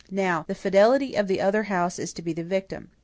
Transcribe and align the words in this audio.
Now, 0.09 0.45
the 0.47 0.55
fidelity 0.55 1.13
of 1.13 1.27
the 1.27 1.39
other 1.41 1.61
House 1.65 1.99
is 1.99 2.11
to 2.13 2.23
be 2.23 2.33
the 2.33 2.43
victim. 2.43 2.89